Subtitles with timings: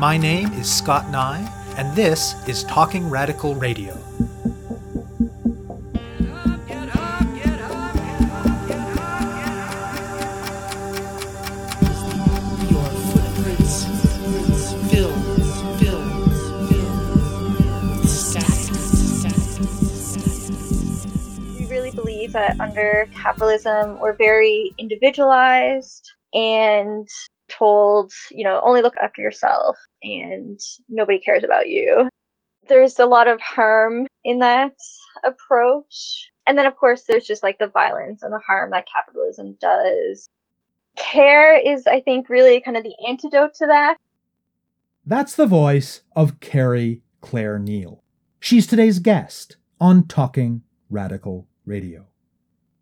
[0.00, 3.98] My name is Scott Neigh, and this is Talking Radical Radio.
[22.32, 27.08] That under capitalism we're very individualized and
[27.48, 32.08] told you know only look after yourself and nobody cares about you
[32.68, 34.74] there's a lot of harm in that
[35.24, 39.56] approach and then of course there's just like the violence and the harm that capitalism
[39.60, 40.28] does
[40.96, 43.96] care is i think really kind of the antidote to that
[45.06, 48.02] That's the voice of Carrie Claire Neal.
[48.38, 52.06] She's today's guest on Talking Radical Radio.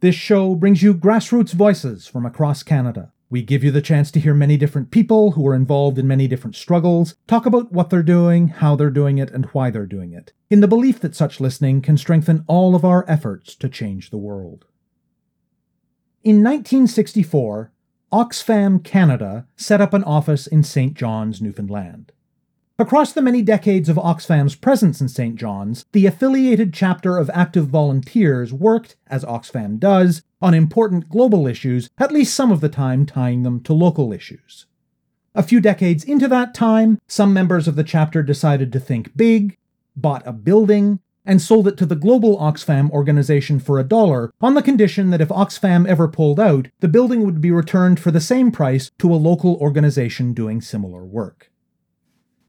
[0.01, 3.13] This show brings you grassroots voices from across Canada.
[3.31, 6.27] We give you the chance to hear many different people who are involved in many
[6.27, 10.15] different struggles, talk about what they're doing, how they're doing it, and why they're doing
[10.15, 14.09] it, in the belief that such listening can strengthen all of our efforts to change
[14.09, 14.65] the world.
[16.25, 17.71] In 1964,
[18.11, 20.95] Oxfam Canada set up an office in St.
[20.95, 22.13] John's, Newfoundland.
[22.81, 25.35] Across the many decades of Oxfam's presence in St.
[25.35, 31.91] John's, the affiliated chapter of active volunteers worked, as Oxfam does, on important global issues,
[31.99, 34.67] at least some of the time tying them to local issues.
[35.35, 39.57] A few decades into that time, some members of the chapter decided to think big,
[39.97, 44.55] bought a building, and sold it to the global Oxfam organization for a dollar on
[44.55, 48.21] the condition that if Oxfam ever pulled out, the building would be returned for the
[48.21, 51.51] same price to a local organization doing similar work.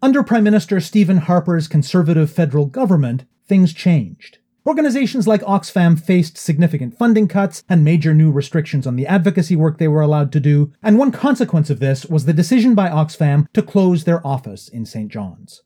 [0.02, 4.38] Under Prime Minister Stephen Harper's conservative federal government, things changed.
[4.66, 9.78] Organizations like Oxfam faced significant funding cuts and major new restrictions on the advocacy work
[9.78, 13.46] they were allowed to do, and one consequence of this was the decision by Oxfam
[13.52, 15.12] to close their office in St.
[15.12, 15.64] John's.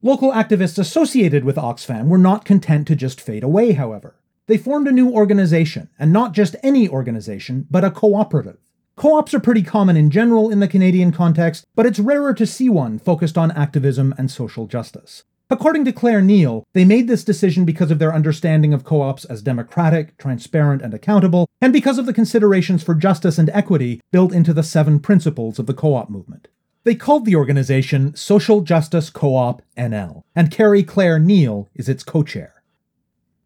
[0.00, 4.16] Local activists associated with Oxfam were not content to just fade away, however.
[4.46, 8.60] They formed a new organization, and not just any organization, but a cooperative.
[8.98, 12.44] Co ops are pretty common in general in the Canadian context, but it's rarer to
[12.44, 15.22] see one focused on activism and social justice.
[15.48, 19.24] According to Claire Neal, they made this decision because of their understanding of co ops
[19.26, 24.32] as democratic, transparent, and accountable, and because of the considerations for justice and equity built
[24.32, 26.48] into the seven principles of the co op movement.
[26.82, 32.02] They called the organization Social Justice Co op NL, and Carrie Claire Neal is its
[32.02, 32.64] co chair.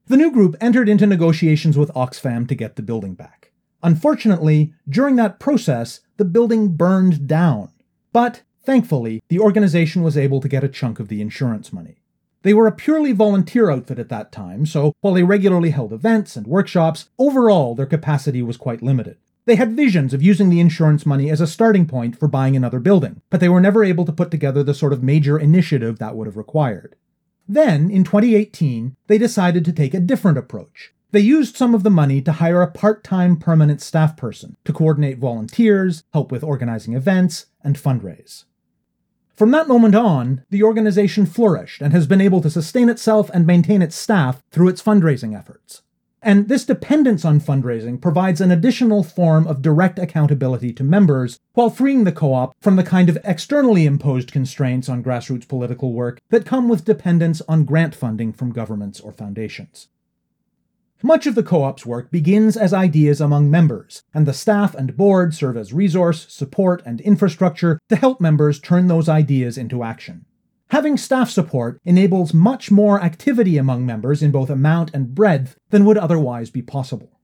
[0.07, 3.42] The new group entered into negotiations with Oxfam to get the building back.
[3.83, 7.71] Unfortunately, during that process, the building burned down.
[8.13, 11.97] But, thankfully, the organization was able to get a chunk of the insurance money.
[12.43, 16.37] They were a purely volunteer outfit at that time, so while they regularly held events
[16.37, 19.17] and workshops, overall their capacity was quite limited.
[19.45, 22.79] They had visions of using the insurance money as a starting point for buying another
[22.79, 26.15] building, but they were never able to put together the sort of major initiative that
[26.15, 26.95] would have required.
[27.49, 30.93] Then, in 2018, they decided to take a different approach.
[31.13, 34.73] They used some of the money to hire a part time permanent staff person to
[34.73, 38.45] coordinate volunteers, help with organizing events, and fundraise.
[39.37, 43.47] From that moment on, the organization flourished and has been able to sustain itself and
[43.47, 45.83] maintain its staff through its fundraising efforts.
[46.23, 51.69] And this dependence on fundraising provides an additional form of direct accountability to members while
[51.69, 56.21] freeing the co op from the kind of externally imposed constraints on grassroots political work
[56.31, 59.89] that come with dependence on grant funding from governments or foundations.
[61.05, 64.97] Much of the co op's work begins as ideas among members, and the staff and
[64.97, 70.25] board serve as resource, support, and infrastructure to help members turn those ideas into action.
[70.69, 75.85] Having staff support enables much more activity among members in both amount and breadth than
[75.85, 77.19] would otherwise be possible.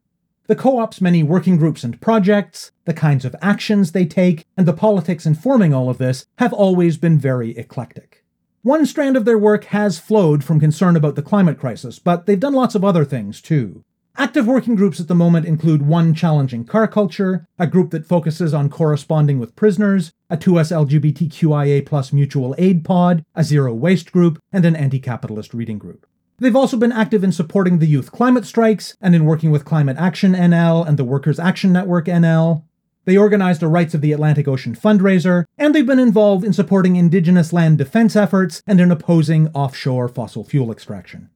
[0.48, 4.66] The co op's many working groups and projects, the kinds of actions they take, and
[4.66, 8.24] the politics informing all of this have always been very eclectic.
[8.62, 12.41] One strand of their work has flowed from concern about the climate crisis, but they've
[12.41, 13.84] done lots of other things too.
[14.16, 18.52] Active working groups at the moment include One Challenging Car Culture, a group that focuses
[18.52, 24.40] on corresponding with prisoners, a 2S LGBTQIA plus mutual aid pod, a zero waste group,
[24.52, 26.05] and an anti capitalist reading group.
[26.40, 29.96] They've also been active in supporting the youth climate strikes and in working with Climate
[29.99, 32.64] Action NL and the Workers' Action Network NL.
[33.08, 36.96] They organized a Rights of the Atlantic Ocean fundraiser, and they've been involved in supporting
[36.96, 41.31] indigenous land defense efforts and in opposing offshore fossil fuel extraction.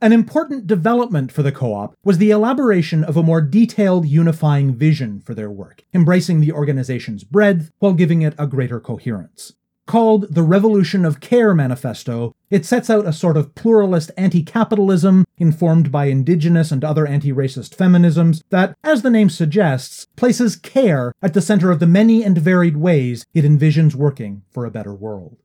[0.00, 4.74] An important development for the co op was the elaboration of a more detailed, unifying
[4.74, 9.52] vision for their work, embracing the organization's breadth while giving it a greater coherence.
[9.86, 15.26] Called the Revolution of Care Manifesto, it sets out a sort of pluralist anti capitalism
[15.36, 21.12] informed by indigenous and other anti racist feminisms that, as the name suggests, places care
[21.20, 24.94] at the center of the many and varied ways it envisions working for a better
[24.94, 25.36] world.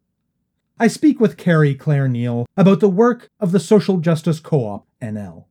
[0.80, 4.88] I speak with Carrie Claire Neal about the work of the Social Justice Co op
[5.02, 5.44] NL.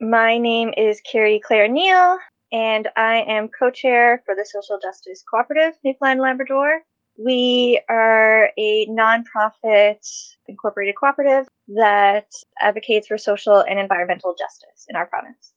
[0.00, 2.18] My name is Carrie Claire Neal,
[2.50, 6.80] and I am co chair for the Social Justice Cooperative Newfoundland Labrador.
[7.22, 9.98] We are a nonprofit
[10.48, 12.26] incorporated cooperative that
[12.58, 15.52] advocates for social and environmental justice in our province.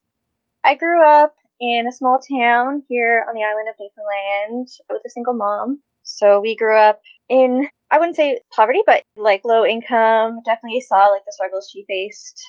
[0.66, 5.10] I grew up in a small town here on the island of Newfoundland with a
[5.10, 5.82] single mom.
[6.04, 7.00] So we grew up
[7.30, 10.42] in, I wouldn't say poverty, but like low income.
[10.46, 12.44] Definitely saw like the struggles she faced.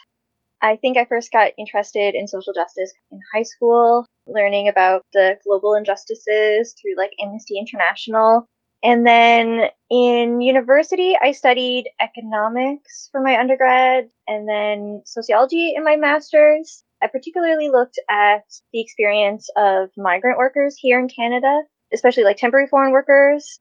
[0.60, 5.37] I think I first got interested in social justice in high school, learning about the
[5.44, 8.49] global injustices through like Amnesty International.
[8.84, 15.96] And then in university, I studied economics for my undergrad and then sociology in my
[15.96, 16.84] master's.
[17.02, 21.62] I particularly looked at the experience of migrant workers here in Canada,
[21.94, 23.58] especially like temporary foreign workers,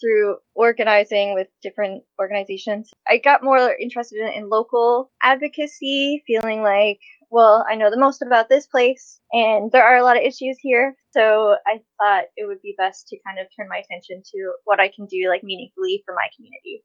[0.00, 2.92] through organizing with different organizations.
[3.06, 7.00] I got more interested in, in, local advocacy, feeling like,
[7.32, 10.58] well, I know the most about this place and there are a lot of issues
[10.60, 10.94] here.
[11.12, 14.80] So I thought it would be best to kind of turn my attention to what
[14.80, 16.84] I can do like meaningfully for my community.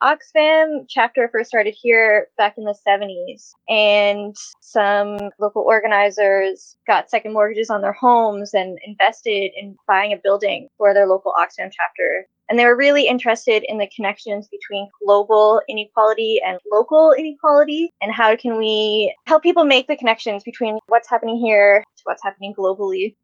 [0.00, 7.32] Oxfam chapter first started here back in the 70s, and some local organizers got second
[7.32, 12.28] mortgages on their homes and invested in buying a building for their local Oxfam chapter.
[12.48, 18.12] And they were really interested in the connections between global inequality and local inequality, and
[18.12, 22.54] how can we help people make the connections between what's happening here to what's happening
[22.56, 23.16] globally.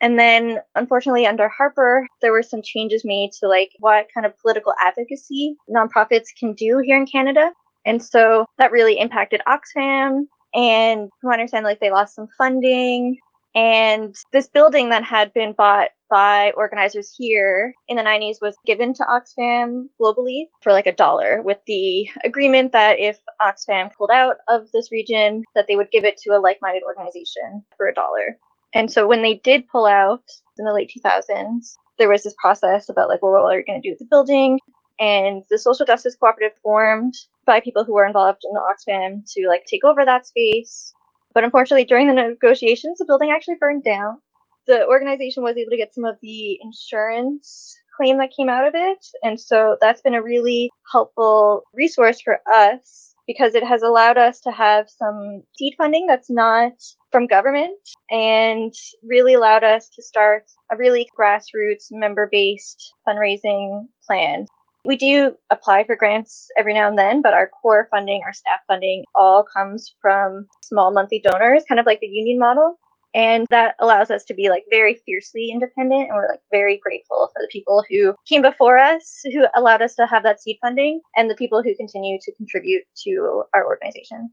[0.00, 4.38] And then, unfortunately, under Harper, there were some changes made to like what kind of
[4.38, 7.52] political advocacy nonprofits can do here in Canada.
[7.86, 10.26] And so that really impacted Oxfam.
[10.54, 13.18] And I understand, like they lost some funding.
[13.54, 18.94] And this building that had been bought by organizers here in the 90s was given
[18.94, 24.36] to Oxfam globally for like a dollar with the agreement that if Oxfam pulled out
[24.48, 28.38] of this region, that they would give it to a like-minded organization for a dollar.
[28.74, 30.24] And so when they did pull out
[30.58, 33.80] in the late 2000s, there was this process about like, well, what are you going
[33.80, 34.58] to do with the building?
[34.98, 37.14] And the social justice cooperative formed
[37.46, 40.92] by people who were involved in the Oxfam to like take over that space.
[41.34, 44.18] But unfortunately, during the negotiations, the building actually burned down.
[44.66, 48.74] The organization was able to get some of the insurance claim that came out of
[48.74, 49.04] it.
[49.22, 54.40] And so that's been a really helpful resource for us because it has allowed us
[54.40, 56.72] to have some seed funding that's not
[57.10, 57.78] from government
[58.10, 58.72] and
[59.02, 64.46] really allowed us to start a really grassroots member based fundraising plan.
[64.84, 68.60] We do apply for grants every now and then, but our core funding, our staff
[68.68, 72.78] funding, all comes from small monthly donors, kind of like the union model.
[73.14, 76.08] And that allows us to be like very fiercely independent.
[76.08, 79.94] And we're like very grateful for the people who came before us, who allowed us
[79.94, 84.30] to have that seed funding, and the people who continue to contribute to our organization.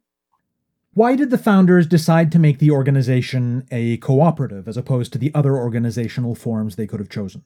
[0.94, 5.33] Why did the founders decide to make the organization a cooperative as opposed to the
[5.33, 7.44] other organizational forms they could have chosen?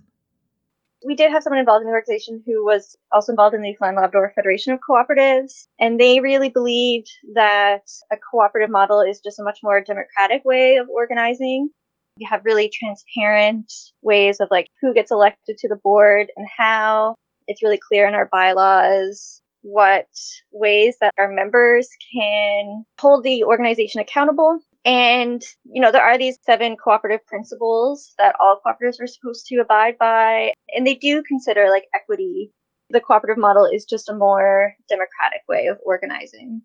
[1.06, 3.98] We did have someone involved in the organization who was also involved in the Newfoundland
[3.98, 9.44] Labrador Federation of Cooperatives, and they really believed that a cooperative model is just a
[9.44, 11.70] much more democratic way of organizing.
[12.18, 17.16] You have really transparent ways of like who gets elected to the board and how.
[17.48, 20.08] It's really clear in our bylaws what
[20.52, 26.38] ways that our members can hold the organization accountable and, you know, there are these
[26.44, 30.54] seven cooperative principles that all cooperatives are supposed to abide by.
[30.74, 32.52] And they do consider like equity.
[32.92, 36.62] The cooperative model is just a more democratic way of organizing.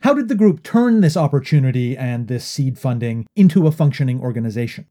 [0.00, 4.86] How did the group turn this opportunity and this seed funding into a functioning organization?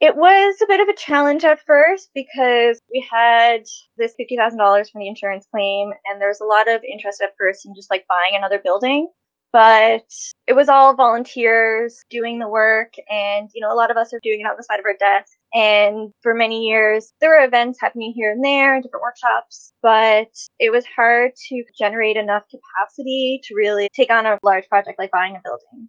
[0.00, 3.64] It was a bit of a challenge at first because we had
[3.98, 7.66] this $50,000 from the insurance claim, and there was a lot of interest at first
[7.66, 9.08] in just like buying another building
[9.52, 10.04] but
[10.46, 14.20] it was all volunteers doing the work and you know a lot of us are
[14.22, 15.32] doing it on the side of our desk.
[15.54, 20.28] And for many years there were events happening here and there different workshops but
[20.58, 25.10] it was hard to generate enough capacity to really take on a large project like
[25.10, 25.88] buying a building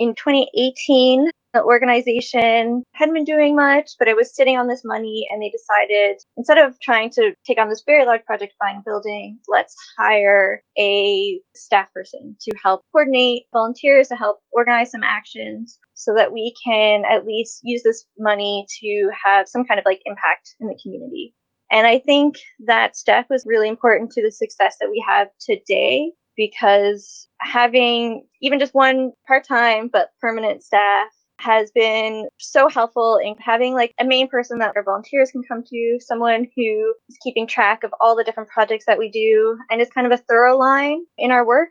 [0.00, 5.26] in 2018 the organization hadn't been doing much, but it was sitting on this money,
[5.30, 9.38] and they decided instead of trying to take on this very large project buying building,
[9.48, 16.14] let's hire a staff person to help coordinate volunteers to help organize some actions so
[16.14, 20.54] that we can at least use this money to have some kind of like impact
[20.60, 21.34] in the community.
[21.72, 26.12] And I think that step was really important to the success that we have today
[26.40, 33.34] because having even just one part time but permanent staff has been so helpful in
[33.38, 37.46] having like a main person that our volunteers can come to, someone who is keeping
[37.46, 40.56] track of all the different projects that we do and is kind of a thorough
[40.56, 41.70] line in our work.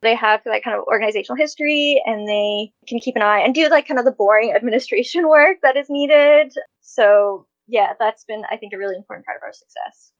[0.00, 3.68] They have like kind of organizational history and they can keep an eye and do
[3.68, 6.52] like kind of the boring administration work that is needed.
[6.80, 10.12] So yeah, that's been, I think, a really important part of our success.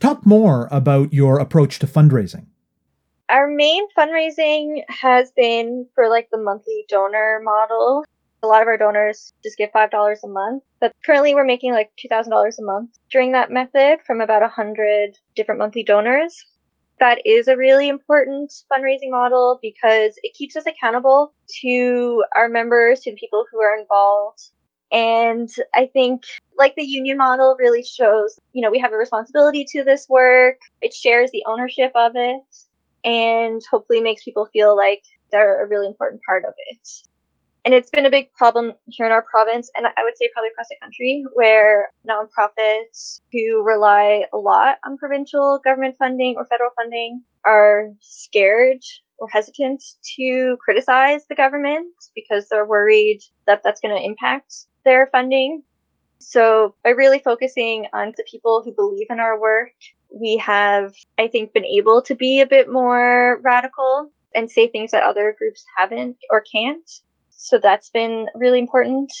[0.00, 2.46] Talk more about your approach to fundraising.
[3.32, 8.04] Our main fundraising has been for like the monthly donor model.
[8.42, 11.90] A lot of our donors just give $5 a month, but currently we're making like
[11.98, 16.44] $2,000 a month during that method from about 100 different monthly donors.
[17.00, 23.00] That is a really important fundraising model because it keeps us accountable to our members,
[23.00, 24.50] to the people who are involved,
[24.92, 26.24] and I think
[26.58, 30.58] like the union model really shows, you know, we have a responsibility to this work.
[30.82, 32.42] It shares the ownership of it
[33.04, 36.88] and hopefully makes people feel like they're a really important part of it.
[37.64, 40.50] And it's been a big problem here in our province, and I would say probably
[40.50, 46.70] across the country, where nonprofits who rely a lot on provincial government funding or federal
[46.76, 48.82] funding are scared
[49.18, 49.80] or hesitant
[50.16, 55.62] to criticize the government because they're worried that that's going to impact their funding.
[56.28, 59.72] So by really focusing on the people who believe in our work,
[60.10, 64.92] we have, I think, been able to be a bit more radical and say things
[64.92, 66.88] that other groups haven't or can't.
[67.30, 69.12] So that's been really important.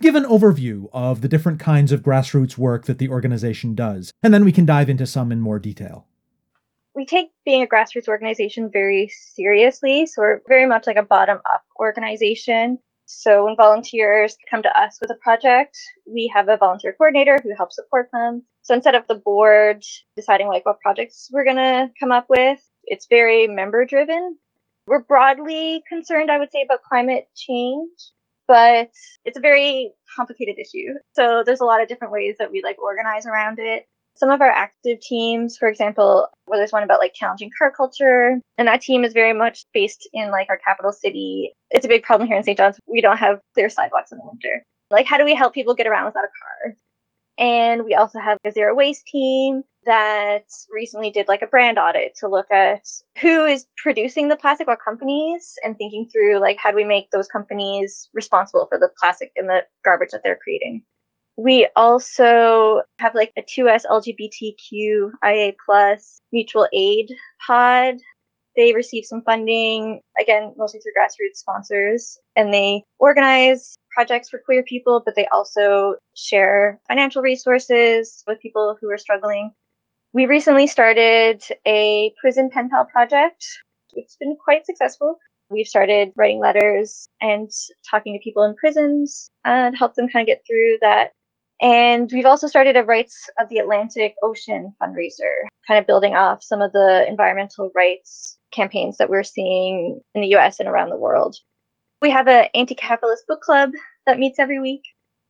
[0.00, 4.34] Give an overview of the different kinds of grassroots work that the organization does, and
[4.34, 6.06] then we can dive into some in more detail.
[6.94, 10.06] We take being a grassroots organization very seriously.
[10.06, 12.78] So we're very much like a bottom up organization.
[13.20, 17.54] So when volunteers come to us with a project, we have a volunteer coordinator who
[17.56, 18.42] helps support them.
[18.62, 19.82] So instead of the board
[20.16, 24.36] deciding like what projects we're going to come up with, it's very member driven.
[24.86, 27.90] We're broadly concerned, I would say, about climate change,
[28.46, 28.90] but
[29.24, 30.94] it's a very complicated issue.
[31.12, 34.40] So there's a lot of different ways that we like organize around it some of
[34.40, 38.80] our active teams, for example, where there's one about like challenging car culture, and that
[38.80, 41.52] team is very much based in like our capital city.
[41.70, 42.56] It's a big problem here in St.
[42.56, 42.78] John's.
[42.86, 44.64] We don't have clear sidewalks in the winter.
[44.90, 46.76] Like, how do we help people get around without a car?
[47.36, 52.14] And we also have a zero waste team that recently did like a brand audit
[52.20, 52.86] to look at
[53.20, 57.10] who is producing the plastic, what companies, and thinking through like how do we make
[57.10, 60.84] those companies responsible for the plastic and the garbage that they're creating.
[61.36, 67.12] We also have like a 2S LGBTQIA plus mutual aid
[67.44, 67.96] pod.
[68.56, 74.62] They receive some funding, again, mostly through grassroots sponsors, and they organize projects for queer
[74.62, 79.50] people, but they also share financial resources with people who are struggling.
[80.12, 83.44] We recently started a prison pen pal project.
[83.94, 85.18] It's been quite successful.
[85.50, 87.50] We've started writing letters and
[87.90, 91.10] talking to people in prisons uh, and help them kind of get through that
[91.60, 96.42] and we've also started a Rights of the Atlantic Ocean fundraiser, kind of building off
[96.42, 100.96] some of the environmental rights campaigns that we're seeing in the US and around the
[100.96, 101.36] world.
[102.02, 103.70] We have an anti capitalist book club
[104.06, 104.82] that meets every week.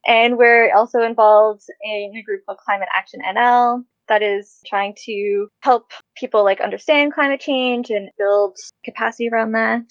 [0.07, 5.49] And we're also involved in a group called Climate Action NL that is trying to
[5.61, 9.85] help people like understand climate change and build capacity around that.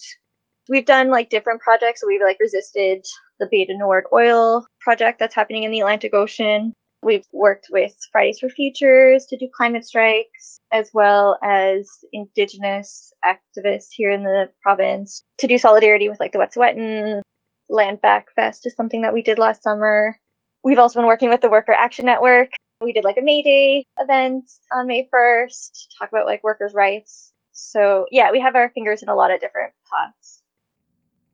[0.69, 2.03] We've done like different projects.
[2.05, 3.05] We've like resisted
[3.49, 6.73] the du Nord oil project that's happening in the Atlantic Ocean.
[7.03, 13.89] We've worked with Fridays for Futures to do climate strikes, as well as Indigenous activists
[13.91, 17.21] here in the province to do solidarity with like the Wet'suwet'en.
[17.69, 20.17] Land Back Fest is something that we did last summer.
[20.63, 22.49] We've also been working with the Worker Action Network.
[22.81, 27.31] We did like a May Day event on May 1st, talk about like workers' rights.
[27.51, 30.22] So yeah, we have our fingers in a lot of different pots.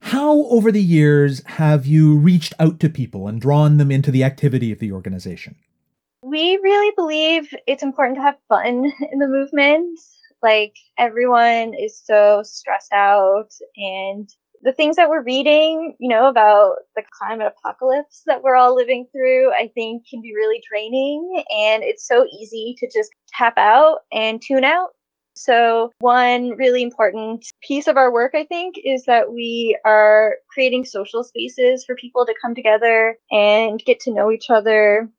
[0.09, 4.23] How, over the years, have you reached out to people and drawn them into the
[4.23, 5.55] activity of the organization?
[6.23, 9.99] We really believe it's important to have fun in the movement.
[10.41, 14.27] Like, everyone is so stressed out, and
[14.63, 19.05] the things that we're reading, you know, about the climate apocalypse that we're all living
[19.11, 21.43] through, I think can be really draining.
[21.55, 24.89] And it's so easy to just tap out and tune out.
[25.41, 30.83] So, one really important piece of our work, I think, is that we are creating
[30.83, 35.09] social spaces for people to come together and get to know each other.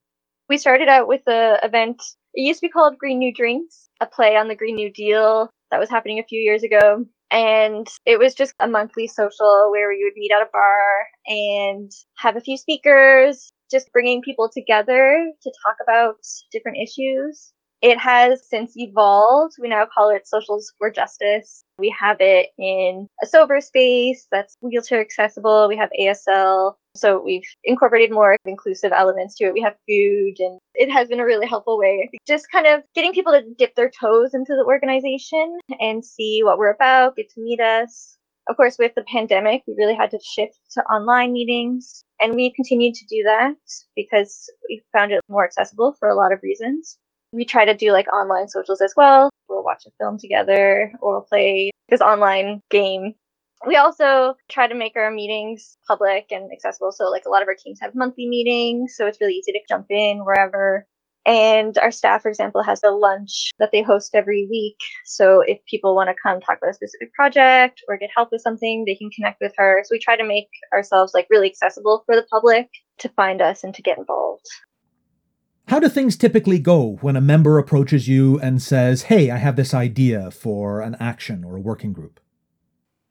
[0.50, 2.02] We started out with a event,
[2.34, 5.48] it used to be called Green New Drinks, a play on the Green New Deal
[5.70, 7.06] that was happening a few years ago.
[7.30, 11.90] And it was just a monthly social where we would meet at a bar and
[12.18, 16.16] have a few speakers, just bringing people together to talk about
[16.52, 17.54] different issues.
[17.82, 19.54] It has since evolved.
[19.58, 21.64] We now call it Socials for Justice.
[21.78, 25.66] We have it in a sober space that's wheelchair accessible.
[25.66, 26.75] We have ASL.
[26.94, 29.54] So we've incorporated more inclusive elements to it.
[29.54, 32.10] We have food, and it has been a really helpful way.
[32.26, 36.58] Just kind of getting people to dip their toes into the organization and see what
[36.58, 38.18] we're about, get to meet us.
[38.49, 42.52] Of course, with the pandemic, we really had to shift to online meetings, and we
[42.52, 43.54] continued to do that
[43.96, 46.99] because we found it more accessible for a lot of reasons.
[47.32, 49.30] We try to do like online socials as well.
[49.49, 53.14] We'll watch a film together or we'll play this online game.
[53.66, 56.92] We also try to make our meetings public and accessible.
[56.92, 59.60] So, like, a lot of our teams have monthly meetings, so it's really easy to
[59.68, 60.87] jump in wherever.
[61.26, 64.78] And our staff, for example, has a lunch that they host every week.
[65.04, 68.40] So if people want to come talk about a specific project or get help with
[68.40, 69.82] something, they can connect with her.
[69.84, 72.68] So we try to make ourselves like really accessible for the public
[73.00, 74.46] to find us and to get involved.
[75.70, 79.54] How do things typically go when a member approaches you and says, Hey, I have
[79.54, 82.18] this idea for an action or a working group?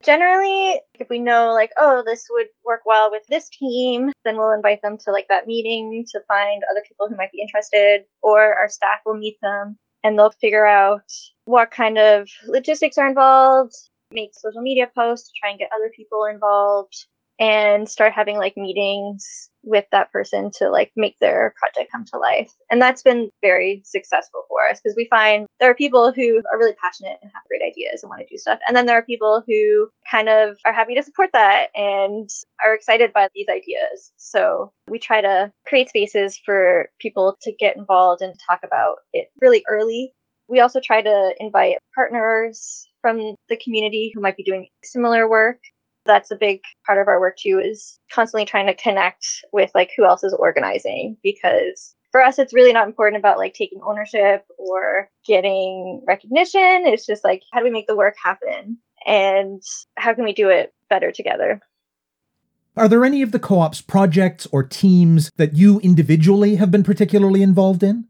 [0.04, 4.52] Generally, if we know like, oh, this would work well with this team, then we'll
[4.52, 8.54] invite them to like that meeting to find other people who might be interested, or
[8.56, 11.10] our staff will meet them and they'll figure out
[11.46, 13.74] what kind of logistics are involved,
[14.12, 17.06] make social media posts try and get other people involved,
[17.40, 22.18] and start having like meetings with that person to like make their project come to
[22.18, 22.52] life.
[22.70, 26.58] And that's been very successful for us because we find there are people who are
[26.58, 28.60] really passionate and have great ideas and want to do stuff.
[28.68, 32.30] And then there are people who kind of are happy to support that and
[32.66, 34.12] are excited by these ideas.
[34.18, 39.30] So we try to create spaces for people to get involved and talk about it
[39.42, 40.14] really early.
[40.48, 45.60] We also try to invite partners from the community who might be doing similar work
[46.06, 49.92] that's a big part of our work too is constantly trying to connect with like
[49.96, 54.46] who else is organizing because for us it's really not important about like taking ownership
[54.58, 56.84] or getting recognition.
[56.86, 58.78] It's just like how do we make the work happen?
[59.06, 59.62] And
[59.98, 61.62] how can we do it better together?
[62.76, 67.42] Are there any of the co-op's projects or teams that you individually have been particularly
[67.42, 68.06] involved in?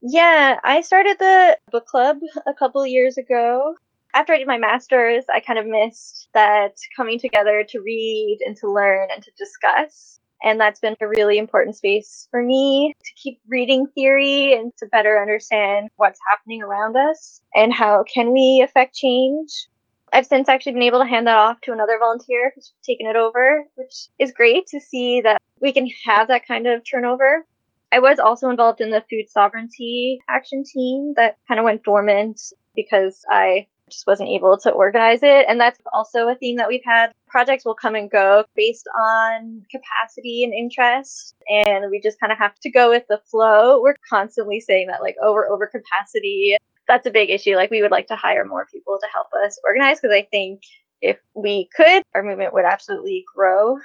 [0.00, 3.74] Yeah, I started the book club a couple years ago
[4.14, 8.56] after I did my master's, I kind of missed that coming together to read and
[8.58, 10.20] to learn and to discuss.
[10.42, 14.86] And that's been a really important space for me to keep reading theory and to
[14.86, 19.66] better understand what's happening around us and how can we affect change.
[20.12, 23.16] I've since actually been able to hand that off to another volunteer who's taken it
[23.16, 27.44] over, which is great to see that we can have that kind of turnover.
[27.90, 32.40] I was also involved in the food sovereignty action team that kind of went dormant
[32.74, 35.46] because I just wasn't able to organize it.
[35.48, 37.12] And that's also a theme that we've had.
[37.26, 41.34] Projects will come and go based on capacity and interest.
[41.48, 43.80] And we just kind of have to go with the flow.
[43.80, 46.56] We're constantly saying that, like, oh, over over capacity.
[46.86, 47.54] That's a big issue.
[47.54, 50.62] Like, we would like to hire more people to help us organize because I think
[51.00, 53.78] if we could, our movement would absolutely grow.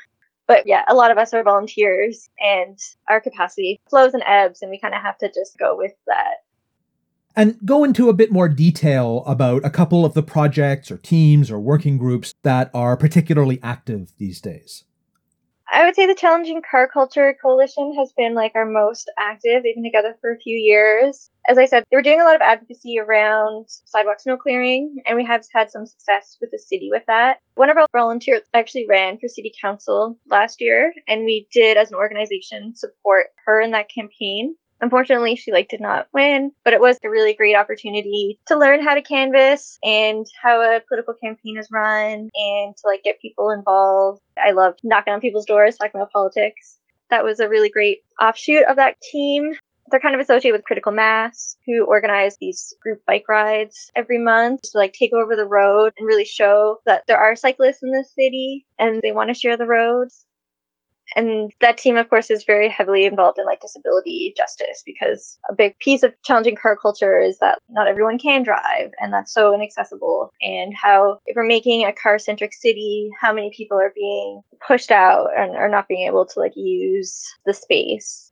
[0.48, 4.70] But yeah, a lot of us are volunteers and our capacity flows and ebbs, and
[4.70, 6.42] we kind of have to just go with that
[7.36, 11.50] and go into a bit more detail about a couple of the projects or teams
[11.50, 14.86] or working groups that are particularly active these days.
[15.72, 19.63] I would say the Challenging Car Culture Coalition has been like our most active.
[19.63, 21.32] They've been together for a few years.
[21.48, 25.17] As I said, they were doing a lot of advocacy around sidewalk snow clearing, and
[25.17, 27.39] we have had some success with the city with that.
[27.56, 31.91] One of our volunteers actually ran for city council last year, and we did, as
[31.91, 34.56] an organization, support her in that campaign.
[34.84, 38.84] Unfortunately, she like did not win, but it was a really great opportunity to learn
[38.84, 43.50] how to canvas and how a political campaign is run and to like get people
[43.50, 44.22] involved.
[44.38, 46.80] I loved knocking on people's doors, talking about politics.
[47.10, 49.54] That was a really great offshoot of that team.
[49.89, 54.63] They're kind of associated with Critical Mass, who organize these group bike rides every month
[54.63, 58.04] to like take over the road and really show that there are cyclists in the
[58.04, 60.26] city and they want to share the roads
[61.16, 65.56] and that team of course is very heavily involved in like disability justice because a
[65.56, 69.54] big piece of challenging car culture is that not everyone can drive and that's so
[69.54, 70.32] inaccessible.
[70.42, 74.92] And how if we're making a car centric city how many people are being pushed
[74.92, 78.32] out and are not being able to like use the space?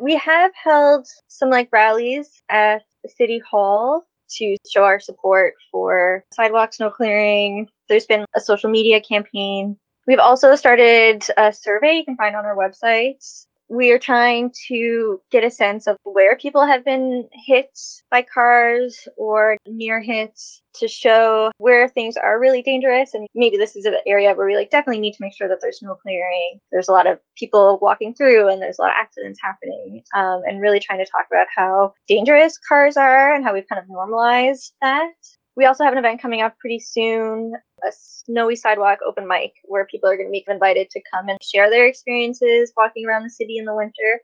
[0.00, 4.06] We have held some like rallies at the city hall
[4.36, 7.68] to show our support for sidewalk no clearing.
[7.88, 9.76] There's been a social media campaign
[10.10, 13.22] We've also started a survey you can find on our website
[13.70, 17.78] we are trying to get a sense of where people have been hit
[18.10, 23.14] by cars or near hits to show where things are really dangerous.
[23.14, 25.60] And maybe this is an area where we like definitely need to make sure that
[25.60, 26.58] there's no clearing.
[26.72, 30.02] There's a lot of people walking through and there's a lot of accidents happening.
[30.16, 33.80] Um, and really trying to talk about how dangerous cars are and how we've kind
[33.80, 35.12] of normalized that.
[35.60, 37.52] We also have an event coming up pretty soon,
[37.86, 41.36] a snowy sidewalk open mic where people are going to be invited to come and
[41.42, 44.22] share their experiences walking around the city in the winter.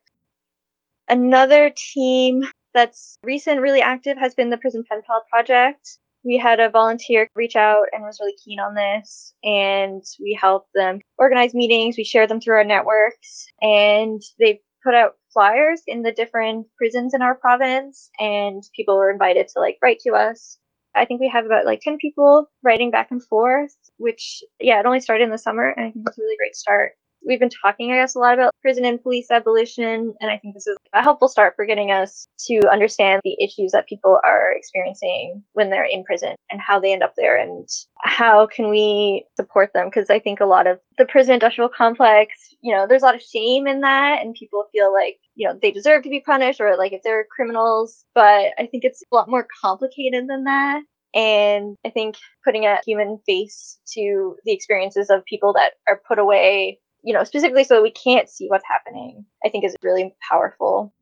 [1.10, 5.98] Another team that's recent, really active, has been the Prison Pen Pal Project.
[6.24, 10.70] We had a volunteer reach out and was really keen on this, and we helped
[10.74, 11.98] them organize meetings.
[11.98, 17.12] We share them through our networks, and they put out flyers in the different prisons
[17.12, 20.58] in our province, and people were invited to like write to us
[20.96, 24.86] I think we have about like 10 people writing back and forth, which, yeah, it
[24.86, 26.92] only started in the summer, and I think it's a really great start
[27.26, 30.54] we've been talking, I guess, a lot about prison and police abolition, and I think
[30.54, 34.52] this is a helpful start for getting us to understand the issues that people are
[34.52, 39.26] experiencing when they're in prison and how they end up there and how can we
[39.36, 43.02] support them because I think a lot of the prison industrial complex, you know, there's
[43.02, 46.10] a lot of shame in that and people feel like, you know, they deserve to
[46.10, 50.28] be punished or like if they're criminals, but I think it's a lot more complicated
[50.28, 50.82] than that.
[51.14, 56.18] And I think putting a human face to the experiences of people that are put
[56.18, 60.12] away you know, specifically so that we can't see what's happening, I think is really
[60.28, 60.92] powerful.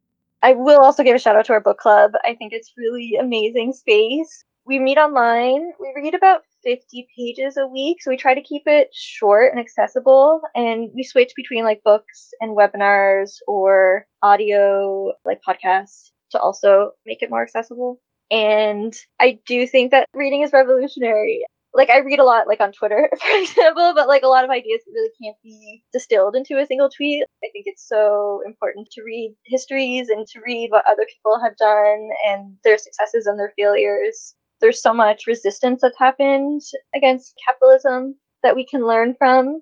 [0.42, 2.12] I will also give a shout out to our book club.
[2.22, 4.44] I think it's really amazing space.
[4.66, 5.72] We meet online.
[5.80, 9.58] We read about 50 pages a week, so we try to keep it short and
[9.58, 10.42] accessible.
[10.54, 17.22] And we switch between like books and webinars or audio, like podcasts, to also make
[17.22, 17.98] it more accessible.
[18.30, 22.72] And I do think that reading is revolutionary like I read a lot like on
[22.72, 26.66] Twitter, for example, but like a lot of ideas really can't be distilled into a
[26.66, 27.24] single tweet.
[27.44, 31.56] I think it's so important to read histories and to read what other people have
[31.56, 34.34] done and their successes and their failures.
[34.60, 36.62] There's so much resistance that's happened
[36.94, 39.60] against capitalism that we can learn from.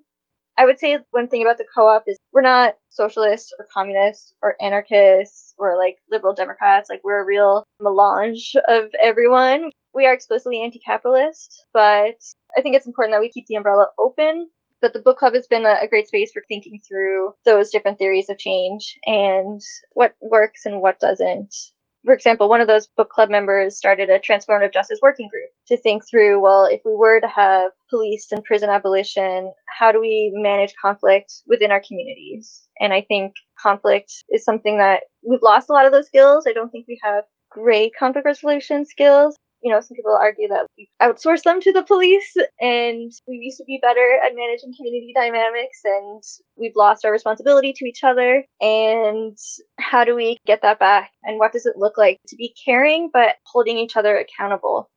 [0.55, 4.55] I would say one thing about the co-op is we're not socialists or communists or
[4.61, 6.91] anarchists or like liberal democrats.
[6.91, 12.17] Like we're a real melange of everyone we are explicitly anti-capitalist, but
[12.57, 14.49] I think it's important that we keep the umbrella open.
[14.81, 17.97] But the book club has been a, a great space for thinking through those different
[17.97, 19.61] theories of change and
[19.93, 21.55] what works and what doesn't.
[22.03, 25.77] For example, one of those book club members started a transformative justice working group to
[25.77, 30.33] think through well, if we were to have police and prison abolition, how do we
[30.35, 32.67] manage conflict within our communities?
[32.81, 36.45] And I think conflict is something that we've lost a lot of those skills.
[36.45, 40.67] I don't think we have great conflict resolution skills you know, some people argue that
[40.77, 45.13] we outsource them to the police and we used to be better at managing community
[45.15, 46.21] dynamics and
[46.57, 48.43] we've lost our responsibility to each other.
[48.59, 49.37] And
[49.79, 51.11] how do we get that back?
[51.23, 54.89] And what does it look like to be caring but holding each other accountable?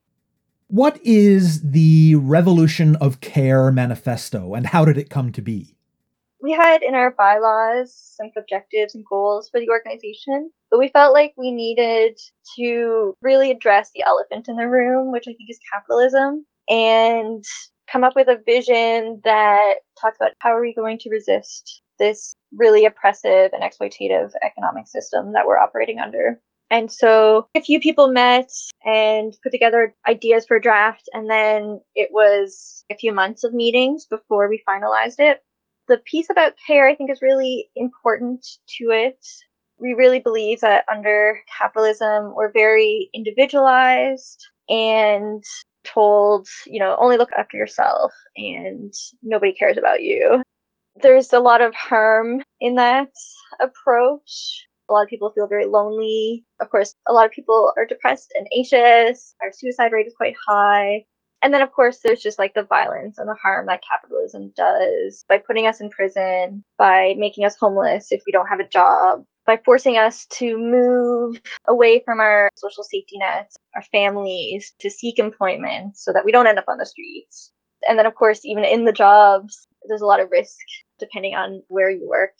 [0.67, 5.76] What is the Revolution of Care manifesto and how did it come to be?
[6.41, 11.13] We had in our bylaws some objectives and goals for the organization, but we felt
[11.13, 12.17] like we needed
[12.57, 17.43] to really address the elephant in the room, which I think is capitalism, and
[17.91, 22.35] come up with a vision that talks about how are we going to resist this
[22.55, 26.39] really oppressive and exploitative economic system that we're operating under.
[26.69, 28.51] And so a few people met
[28.85, 33.53] and put together ideas for a draft, and then it was a few months of
[33.53, 35.41] meetings before we finalized it
[35.87, 38.45] the piece about care, I think, is really important
[38.77, 39.25] to it.
[39.79, 45.43] We really believe that under capitalism, we're very individualized and
[45.85, 50.41] told, you know, only look after yourself and nobody cares about you.
[51.01, 53.11] There's a lot of harm in that
[53.61, 54.65] approach.
[54.89, 56.43] A lot of people feel very lonely.
[56.59, 59.35] Of course, a lot of people are depressed and anxious.
[59.41, 61.05] Our suicide rate is quite high.
[61.43, 65.23] And then, of course, there's just like the violence and the harm that capitalism does
[65.29, 69.23] by putting us in prison, by making us homeless if we don't have a job,
[69.45, 75.19] by forcing us to move away from our social safety nets, our families, to seek
[75.19, 77.51] employment so that we don't end up on the streets.
[77.87, 80.57] And then, of course, even in the jobs, there's a lot of risk
[80.99, 82.33] depending on where you work.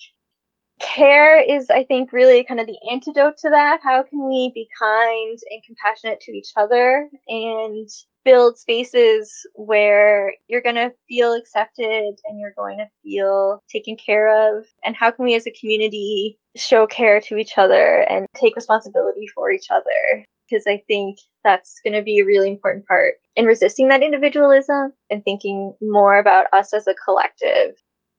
[0.79, 3.79] Care is, I think, really kind of the antidote to that.
[3.81, 7.89] How can we be kind and compassionate to each other and
[8.27, 14.57] build spaces where you're going to feel accepted and you're going to feel taken care
[14.57, 14.65] of?
[14.83, 19.27] And how can we as a community show care to each other and take responsibility
[19.33, 20.25] for each other?
[20.49, 24.91] Because I think that's going to be a really important part in resisting that individualism
[25.09, 27.75] and thinking more about us as a collective.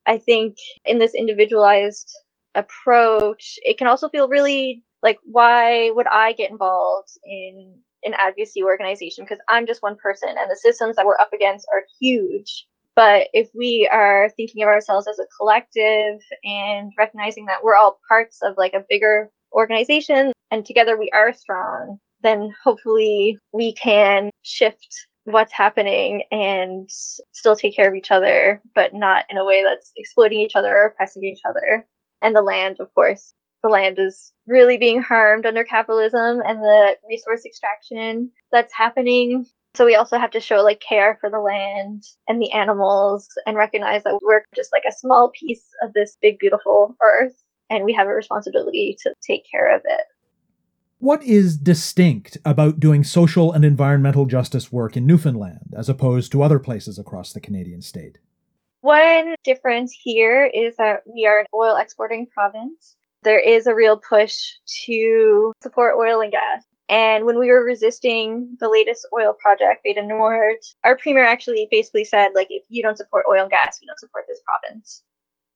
[0.07, 2.11] I think in this individualized
[2.55, 8.63] approach, it can also feel really like, why would I get involved in an advocacy
[8.63, 9.25] organization?
[9.25, 12.67] Because I'm just one person and the systems that we're up against are huge.
[12.97, 18.01] But if we are thinking of ourselves as a collective and recognizing that we're all
[18.09, 24.31] parts of like a bigger organization and together we are strong, then hopefully we can
[24.43, 24.89] shift
[25.25, 29.93] what's happening and still take care of each other, but not in a way that's
[29.97, 31.87] exploiting each other or oppressing each other.
[32.23, 33.33] And the land, of course.
[33.63, 39.47] The land is really being harmed under capitalism and the resource extraction that's happening.
[39.75, 43.57] So we also have to show like care for the land and the animals and
[43.57, 47.93] recognize that we're just like a small piece of this big, beautiful earth and we
[47.93, 50.03] have a responsibility to take care of it.
[51.01, 56.43] What is distinct about doing social and environmental justice work in Newfoundland as opposed to
[56.43, 58.19] other places across the Canadian state?
[58.81, 62.97] One difference here is that we are an oil exporting province.
[63.23, 64.53] There is a real push
[64.85, 66.65] to support oil and gas.
[66.89, 72.05] And when we were resisting the latest oil project, du Nord, our premier actually basically
[72.05, 75.03] said, like, if you don't support oil and gas, you don't support this province.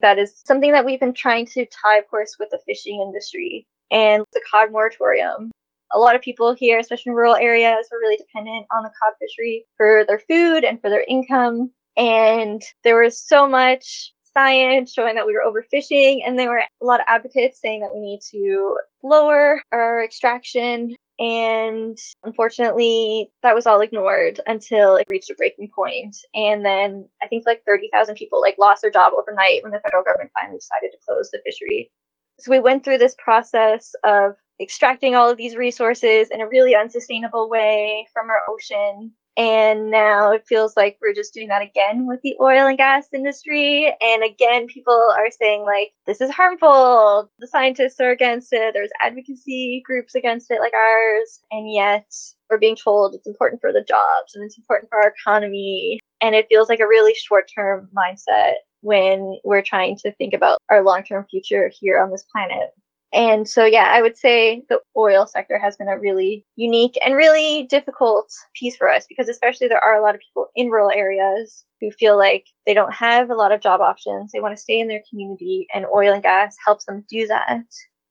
[0.01, 3.65] That is something that we've been trying to tie, of course, with the fishing industry
[3.89, 5.49] and the cod moratorium.
[5.93, 9.13] A lot of people here, especially in rural areas, were really dependent on the cod
[9.19, 11.71] fishery for their food and for their income.
[11.95, 16.85] And there was so much science showing that we were overfishing, and there were a
[16.85, 20.95] lot of advocates saying that we need to lower our extraction.
[21.19, 26.17] And unfortunately, that was all ignored until it reached a breaking point.
[26.33, 30.03] And then I think like 30,000 people like lost their job overnight when the federal
[30.03, 31.91] government finally decided to close the fishery.
[32.39, 36.75] So we went through this process of extracting all of these resources in a really
[36.75, 39.11] unsustainable way from our ocean.
[39.35, 43.07] And now it feels like we're just doing that again with the oil and gas
[43.13, 43.91] industry.
[43.99, 47.31] And again, people are saying, like, this is harmful.
[47.39, 48.73] The scientists are against it.
[48.73, 51.41] There's advocacy groups against it, like ours.
[51.51, 52.05] And yet
[52.49, 55.99] we're being told it's important for the jobs and it's important for our economy.
[56.21, 60.59] And it feels like a really short term mindset when we're trying to think about
[60.69, 62.69] our long term future here on this planet.
[63.13, 67.15] And so, yeah, I would say the oil sector has been a really unique and
[67.15, 70.89] really difficult piece for us because, especially, there are a lot of people in rural
[70.89, 74.31] areas who feel like they don't have a lot of job options.
[74.31, 77.61] They want to stay in their community, and oil and gas helps them do that.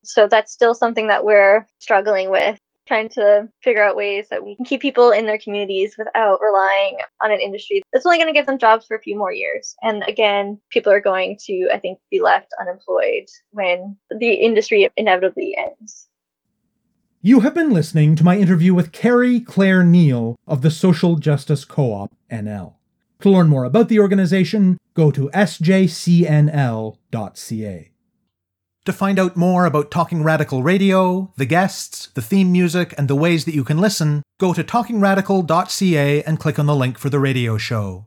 [0.04, 2.60] So, that's still something that we're struggling with
[2.92, 6.98] trying to figure out ways that we can keep people in their communities without relying
[7.22, 9.74] on an industry that's only going to give them jobs for a few more years.
[9.80, 15.56] And again, people are going to, I think, be left unemployed when the industry inevitably
[15.56, 16.06] ends.
[17.22, 21.64] You have been listening to my interview with Carrie Claire Neal of the Social Justice
[21.64, 22.74] Co op NL.
[23.20, 26.32] To learn more about the organization, go to sjcnl.ca.
[28.86, 33.14] To find out more about Talking Radical Radio, the guests, the theme music, and the
[33.14, 37.20] ways that you can listen, go to talkingradical.ca and click on the link for the
[37.20, 38.06] radio show.